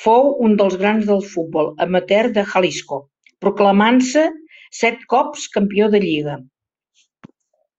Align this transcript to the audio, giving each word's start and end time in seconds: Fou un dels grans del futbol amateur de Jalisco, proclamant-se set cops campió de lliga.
Fou 0.00 0.26
un 0.48 0.56
dels 0.60 0.76
grans 0.82 1.06
del 1.10 1.22
futbol 1.28 1.70
amateur 1.86 2.28
de 2.36 2.44
Jalisco, 2.52 3.00
proclamant-se 3.48 4.28
set 4.84 5.10
cops 5.16 5.50
campió 5.58 5.92
de 5.98 6.06
lliga. 6.08 6.40